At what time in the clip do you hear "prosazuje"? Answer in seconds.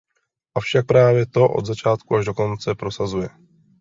2.75-3.29